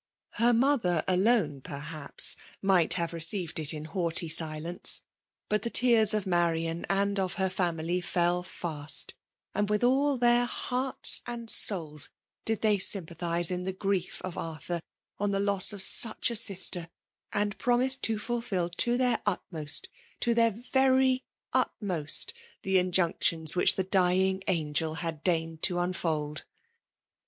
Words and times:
Her 0.39 0.51
mother 0.51 1.03
alone, 1.07 1.61
perhaps, 1.61 2.35
might 2.59 2.95
have 2.95 3.13
re« 3.13 3.19
ceived 3.19 3.59
it 3.59 3.71
in 3.71 3.85
haughty 3.85 4.29
silence; 4.29 5.03
but 5.47 5.61
the 5.61 5.69
tears 5.69 6.15
of 6.15 6.25
Marian 6.25 6.87
and 6.89 7.19
of 7.19 7.33
her 7.33 7.51
family 7.51 8.01
fell 8.01 8.41
fast; 8.41 9.13
and 9.53 9.69
with 9.69 9.83
all 9.83 10.17
their 10.17 10.47
hearts 10.47 11.21
and 11.27 11.51
souls 11.51 12.09
did 12.45 12.61
they 12.61 12.79
sympathize 12.79 13.51
in 13.51 13.61
the 13.61 13.73
grief 13.73 14.23
of 14.23 14.39
Arthur 14.39 14.81
on 15.19 15.29
the 15.29 15.39
loss 15.39 15.71
of 15.71 15.83
such 15.83 16.31
a 16.31 16.33
tftster, 16.33 16.87
and 17.31 17.59
promise 17.59 17.95
to 17.97 18.17
fulfil 18.17 18.69
to 18.69 18.97
their 18.97 19.21
utmost, 19.27 19.87
to 20.21 20.33
Aeir 20.33 20.51
very 20.71 21.21
utmost, 21.53 22.33
the 22.63 22.79
injunctions 22.79 23.55
which 23.55 23.75
the 23.75 23.83
dying 23.83 24.41
angel 24.47 24.95
had 24.95 25.23
deigned 25.23 25.61
to 25.61 25.77
unfold. 25.77 26.45